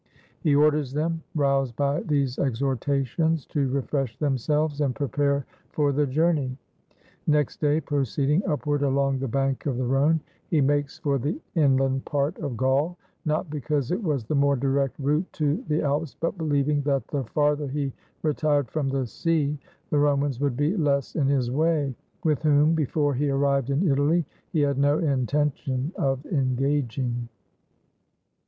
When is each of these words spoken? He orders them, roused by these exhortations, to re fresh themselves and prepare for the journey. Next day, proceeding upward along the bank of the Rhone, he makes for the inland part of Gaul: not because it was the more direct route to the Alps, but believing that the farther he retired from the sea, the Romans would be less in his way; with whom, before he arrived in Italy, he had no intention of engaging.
He 0.39 0.55
orders 0.55 0.93
them, 0.93 1.21
roused 1.35 1.75
by 1.75 2.01
these 2.01 2.39
exhortations, 2.39 3.45
to 3.45 3.67
re 3.69 3.83
fresh 3.83 4.17
themselves 4.17 4.81
and 4.81 4.95
prepare 4.95 5.45
for 5.69 5.91
the 5.91 6.07
journey. 6.07 6.57
Next 7.27 7.61
day, 7.61 7.79
proceeding 7.81 8.43
upward 8.47 8.81
along 8.81 9.19
the 9.19 9.27
bank 9.27 9.67
of 9.67 9.77
the 9.77 9.85
Rhone, 9.85 10.19
he 10.47 10.59
makes 10.59 10.97
for 10.97 11.19
the 11.19 11.39
inland 11.53 12.03
part 12.05 12.35
of 12.39 12.57
Gaul: 12.57 12.97
not 13.25 13.51
because 13.51 13.91
it 13.91 14.01
was 14.03 14.23
the 14.25 14.33
more 14.33 14.55
direct 14.55 14.97
route 14.97 15.31
to 15.33 15.63
the 15.67 15.83
Alps, 15.83 16.17
but 16.19 16.35
believing 16.35 16.81
that 16.81 17.07
the 17.09 17.23
farther 17.25 17.67
he 17.67 17.93
retired 18.23 18.71
from 18.71 18.89
the 18.89 19.05
sea, 19.05 19.59
the 19.91 19.99
Romans 19.99 20.39
would 20.39 20.57
be 20.57 20.75
less 20.75 21.15
in 21.15 21.27
his 21.27 21.51
way; 21.51 21.93
with 22.23 22.41
whom, 22.41 22.73
before 22.73 23.13
he 23.13 23.29
arrived 23.29 23.69
in 23.69 23.87
Italy, 23.87 24.25
he 24.51 24.61
had 24.61 24.79
no 24.79 24.97
intention 24.97 25.91
of 25.95 26.25
engaging. 26.25 27.29